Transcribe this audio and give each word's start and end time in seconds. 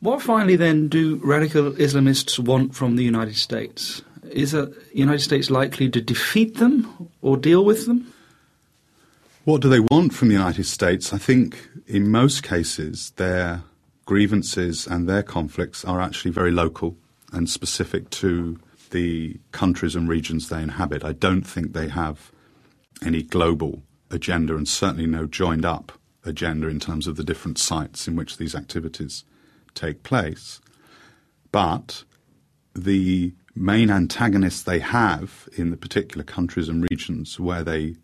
What 0.00 0.22
finally 0.22 0.54
then 0.54 0.88
do 0.88 1.20
radical 1.24 1.72
Islamists 1.72 2.38
want 2.38 2.74
from 2.74 2.94
the 2.94 3.02
United 3.02 3.36
States? 3.36 4.00
Is 4.30 4.52
the 4.52 4.72
United 4.92 5.22
States 5.22 5.50
likely 5.50 5.90
to 5.90 6.00
defeat 6.00 6.58
them 6.58 7.10
or 7.20 7.36
deal 7.36 7.64
with 7.64 7.86
them? 7.86 8.12
What 9.44 9.60
do 9.60 9.68
they 9.68 9.80
want 9.80 10.14
from 10.14 10.28
the 10.28 10.34
United 10.34 10.66
States? 10.66 11.12
I 11.12 11.18
think 11.18 11.68
in 11.86 12.10
most 12.10 12.44
cases 12.44 13.12
their 13.16 13.62
grievances 14.04 14.86
and 14.86 15.08
their 15.08 15.22
conflicts 15.22 15.84
are 15.84 16.00
actually 16.00 16.30
very 16.30 16.52
local 16.52 16.96
and 17.32 17.50
specific 17.50 18.08
to 18.10 18.58
the 18.90 19.36
countries 19.50 19.96
and 19.96 20.08
regions 20.08 20.48
they 20.48 20.62
inhabit. 20.62 21.04
I 21.04 21.12
don't 21.12 21.42
think 21.42 21.72
they 21.72 21.88
have 21.88 22.30
any 23.04 23.22
global 23.22 23.82
agenda 24.10 24.54
and 24.54 24.68
certainly 24.68 25.06
no 25.06 25.26
joined 25.26 25.64
up 25.64 25.92
agenda 26.24 26.68
in 26.68 26.78
terms 26.78 27.06
of 27.06 27.16
the 27.16 27.24
different 27.24 27.58
sites 27.58 28.06
in 28.06 28.14
which 28.14 28.36
these 28.36 28.54
activities 28.54 29.24
take 29.78 30.02
place. 30.02 30.60
But 31.52 32.04
the 32.74 33.32
main 33.54 33.90
antagonists 33.90 34.62
they 34.62 34.78
have 34.78 35.48
in 35.56 35.70
the 35.70 35.76
particular 35.76 36.24
countries 36.24 36.68
and 36.68 36.86
regions 36.90 37.40
where 37.40 37.62
they 37.62 37.96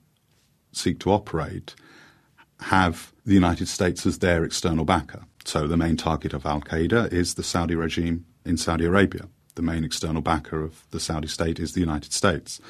seek 0.72 0.98
to 1.00 1.12
operate 1.12 1.74
have 2.60 3.12
the 3.26 3.34
United 3.34 3.68
States 3.68 4.06
as 4.06 4.18
their 4.18 4.44
external 4.44 4.84
backer. 4.84 5.22
So 5.44 5.66
the 5.66 5.76
main 5.76 5.96
target 5.96 6.32
of 6.32 6.46
Al 6.46 6.60
Qaeda 6.60 7.12
is 7.12 7.34
the 7.34 7.42
Saudi 7.42 7.74
regime 7.74 8.24
in 8.44 8.56
Saudi 8.56 8.84
Arabia. 8.84 9.28
The 9.54 9.62
main 9.62 9.84
external 9.84 10.22
backer 10.22 10.62
of 10.62 10.84
the 10.90 11.00
Saudi 11.00 11.28
state 11.28 11.60
is 11.60 11.72
the 11.72 11.80
United 11.80 12.12
States. 12.12 12.60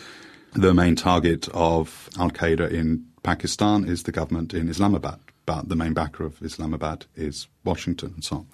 The 0.52 0.74
main 0.74 0.96
target 0.96 1.48
of 1.54 2.10
Al 2.18 2.30
Qaeda 2.30 2.70
in 2.70 3.06
Pakistan 3.22 3.84
is 3.84 4.02
the 4.02 4.12
government 4.12 4.52
in 4.52 4.68
Islamabad, 4.68 5.18
but 5.46 5.68
the 5.68 5.76
main 5.76 5.94
backer 5.94 6.24
of 6.24 6.42
Islamabad 6.42 7.06
is 7.16 7.48
Washington 7.64 8.12
and 8.14 8.24
so 8.24 8.36
on. 8.36 8.46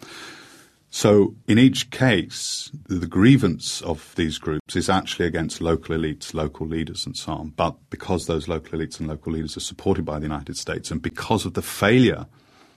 So, 0.92 1.36
in 1.46 1.56
each 1.56 1.90
case, 1.90 2.68
the 2.88 3.06
grievance 3.06 3.80
of 3.82 4.12
these 4.16 4.38
groups 4.38 4.74
is 4.74 4.90
actually 4.90 5.26
against 5.26 5.60
local 5.60 5.96
elites, 5.96 6.34
local 6.34 6.66
leaders, 6.66 7.06
and 7.06 7.16
so 7.16 7.32
on. 7.32 7.50
But 7.50 7.76
because 7.90 8.26
those 8.26 8.48
local 8.48 8.76
elites 8.76 8.98
and 8.98 9.08
local 9.08 9.32
leaders 9.32 9.56
are 9.56 9.60
supported 9.60 10.04
by 10.04 10.18
the 10.18 10.26
United 10.26 10.56
States, 10.56 10.90
and 10.90 11.00
because 11.00 11.46
of 11.46 11.54
the 11.54 11.62
failure 11.62 12.26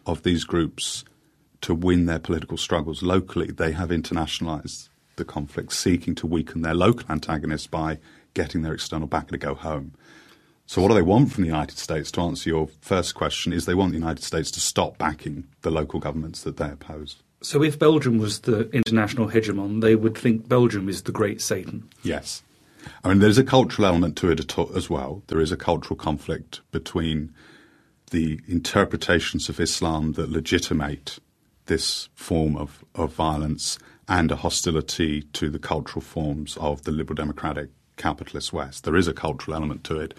of 0.05 0.21
these 0.21 0.43
groups 0.43 1.03
to 1.61 1.73
win 1.73 2.05
their 2.05 2.19
political 2.19 2.55
struggles 2.55 3.01
locally, 3.01 3.47
they 3.47 3.71
have 3.71 3.89
internationalized 3.89 4.89
the 5.15 5.25
conflict, 5.25 5.73
seeking 5.73 6.13
to 6.15 6.27
weaken 6.27 6.61
their 6.61 6.75
local 6.75 7.05
antagonists 7.09 7.67
by 7.67 7.97
getting 8.35 8.61
their 8.61 8.73
external 8.73 9.07
backer 9.07 9.31
to 9.31 9.37
go 9.39 9.55
home. 9.55 9.93
So, 10.67 10.81
what 10.81 10.89
do 10.89 10.93
they 10.93 11.01
want 11.01 11.31
from 11.31 11.43
the 11.43 11.49
United 11.49 11.79
States? 11.79 12.11
To 12.11 12.21
answer 12.21 12.49
your 12.49 12.67
first 12.79 13.15
question, 13.15 13.53
is 13.53 13.65
they 13.65 13.73
want 13.73 13.91
the 13.91 13.97
United 13.97 14.23
States 14.23 14.51
to 14.51 14.59
stop 14.59 14.99
backing 14.99 15.45
the 15.61 15.71
local 15.71 15.99
governments 15.99 16.43
that 16.43 16.57
they 16.57 16.69
oppose. 16.69 17.17
So, 17.43 17.61
if 17.61 17.77
Belgium 17.77 18.19
was 18.19 18.39
the 18.39 18.69
international 18.71 19.29
hegemon, 19.29 19.81
they 19.81 19.95
would 19.95 20.17
think 20.17 20.47
Belgium 20.47 20.87
is 20.87 21.03
the 21.03 21.11
great 21.11 21.41
Satan. 21.41 21.89
Yes. 22.01 22.41
I 23.03 23.09
mean, 23.09 23.19
there's 23.19 23.37
a 23.37 23.43
cultural 23.43 23.85
element 23.85 24.15
to 24.17 24.31
it 24.31 24.57
as 24.75 24.89
well. 24.89 25.23
There 25.27 25.41
is 25.41 25.51
a 25.51 25.57
cultural 25.57 25.97
conflict 25.97 26.61
between 26.71 27.33
the 28.11 28.39
interpretations 28.47 29.49
of 29.49 29.59
Islam 29.59 30.13
that 30.13 30.29
legitimate 30.29 31.19
this 31.65 32.09
form 32.13 32.55
of, 32.55 32.83
of 32.95 33.13
violence 33.13 33.77
and 34.07 34.31
a 34.31 34.35
hostility 34.35 35.23
to 35.33 35.49
the 35.49 35.59
cultural 35.59 36.01
forms 36.01 36.57
of 36.57 36.83
the 36.83 36.91
liberal 36.91 37.15
democratic 37.15 37.69
capitalist 37.97 38.53
West. 38.53 38.83
There 38.83 38.95
is 38.95 39.07
a 39.07 39.13
cultural 39.13 39.55
element 39.55 39.83
to 39.85 39.99
it. 39.99 40.13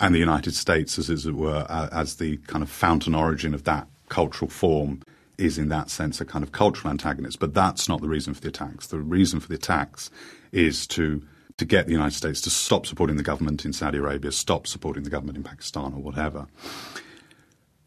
And 0.00 0.14
the 0.14 0.18
United 0.18 0.54
States, 0.54 0.98
as, 0.98 1.08
as 1.08 1.26
it 1.26 1.34
were, 1.34 1.66
as 1.70 2.16
the 2.16 2.38
kind 2.38 2.62
of 2.62 2.70
fountain 2.70 3.14
origin 3.14 3.54
of 3.54 3.64
that 3.64 3.86
cultural 4.08 4.50
form, 4.50 5.02
is 5.38 5.58
in 5.58 5.68
that 5.68 5.90
sense 5.90 6.20
a 6.20 6.24
kind 6.24 6.42
of 6.42 6.52
cultural 6.52 6.90
antagonist. 6.90 7.38
But 7.38 7.54
that's 7.54 7.88
not 7.88 8.00
the 8.00 8.08
reason 8.08 8.34
for 8.34 8.40
the 8.40 8.48
attacks. 8.48 8.86
The 8.86 8.98
reason 8.98 9.40
for 9.40 9.48
the 9.48 9.54
attacks 9.54 10.10
is 10.52 10.86
to 10.88 11.22
to 11.56 11.64
get 11.64 11.86
the 11.86 11.92
United 11.92 12.14
States 12.16 12.40
to 12.40 12.50
stop 12.50 12.84
supporting 12.84 13.16
the 13.16 13.22
government 13.22 13.64
in 13.64 13.72
Saudi 13.72 13.98
Arabia, 13.98 14.32
stop 14.32 14.66
supporting 14.66 15.04
the 15.04 15.10
government 15.10 15.36
in 15.36 15.44
Pakistan 15.44 15.94
or 15.94 16.02
whatever. 16.02 16.46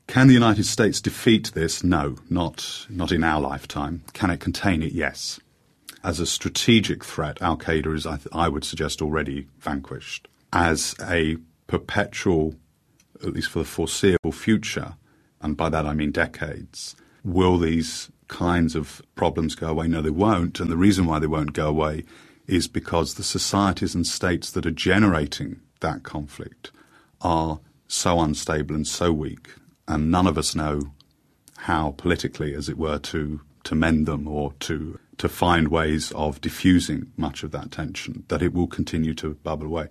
Can 0.08 0.28
the 0.28 0.34
United 0.34 0.66
States 0.66 1.02
defeat 1.02 1.52
this? 1.54 1.84
No, 1.84 2.16
not 2.30 2.88
not 2.90 3.12
in 3.12 3.24
our 3.24 3.42
lifetime. 3.42 4.04
Can 4.14 4.30
it 4.30 4.40
contain 4.40 4.82
it? 4.82 4.94
Yes. 4.94 5.40
As 6.04 6.22
a 6.22 6.26
strategic 6.26 7.04
threat, 7.04 7.42
Al 7.42 7.58
Qaeda 7.58 7.94
is, 7.94 8.06
I, 8.06 8.16
th- 8.16 8.28
I 8.32 8.48
would 8.48 8.64
suggest, 8.64 9.02
already 9.02 9.48
vanquished. 9.60 10.30
As 10.54 10.96
a 11.02 11.38
perpetual, 11.66 12.56
at 13.22 13.34
least 13.34 13.50
for 13.50 13.60
the 13.60 13.66
foreseeable 13.66 14.32
future, 14.32 14.96
and 15.42 15.58
by 15.58 15.68
that 15.70 15.86
I 15.86 15.94
mean 15.94 16.12
decades, 16.12 16.96
will 17.24 17.58
these 17.58 18.10
kinds 18.28 18.76
of 18.76 19.02
problems 19.16 19.56
go 19.56 19.68
away? 19.68 19.88
No, 19.88 20.02
they 20.02 20.10
won't. 20.10 20.60
And 20.60 20.72
the 20.72 20.78
reason 20.78 21.06
why 21.06 21.20
they 21.20 21.28
won't 21.28 21.54
go 21.54 21.68
away 21.68 22.04
is 22.48 22.68
because 22.68 23.14
the 23.14 23.24
societies 23.24 23.94
and 23.94 24.08
states 24.08 24.52
that 24.52 24.66
are 24.66 24.72
generating 24.72 25.60
that 25.82 26.04
conflict 26.04 26.72
are 27.22 27.60
so 27.88 28.20
unstable 28.20 28.76
and 28.76 28.88
so 28.88 29.12
weak, 29.12 29.50
and 29.88 30.12
none 30.12 30.28
of 30.28 30.38
us 30.38 30.56
know 30.56 30.92
how 31.58 31.92
politically, 31.98 32.54
as 32.54 32.70
it 32.70 32.78
were, 32.78 33.00
to 33.00 33.42
to 33.64 33.76
mend 33.76 34.06
them 34.06 34.28
or 34.28 34.54
to 34.60 35.00
to 35.18 35.28
find 35.28 35.68
ways 35.68 36.12
of 36.14 36.40
diffusing 36.42 37.12
much 37.18 37.44
of 37.44 37.52
that 37.52 37.72
tension, 37.72 38.24
that 38.28 38.42
it 38.42 38.54
will 38.54 38.68
continue 38.68 39.14
to 39.16 39.34
bubble 39.36 39.66
away. 39.66 39.88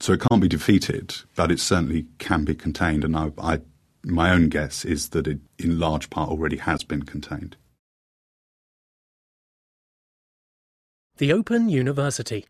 So 0.00 0.12
it 0.12 0.20
can't 0.20 0.40
be 0.40 0.48
defeated, 0.48 1.16
but 1.34 1.50
it 1.50 1.58
certainly 1.58 2.06
can 2.18 2.44
be 2.44 2.54
contained. 2.54 3.04
And 3.04 3.16
I, 3.16 3.32
I 3.38 3.60
my 4.10 4.30
own 4.30 4.48
guess 4.48 4.84
is 4.84 5.10
that 5.10 5.26
it, 5.26 5.38
in 5.58 5.78
large 5.78 6.10
part, 6.10 6.30
already 6.30 6.56
has 6.56 6.84
been 6.84 7.04
contained. 7.04 7.56
The 11.18 11.32
Open 11.32 11.68
University. 11.68 12.46